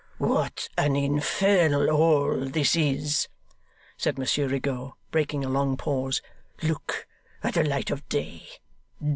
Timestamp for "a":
5.45-5.49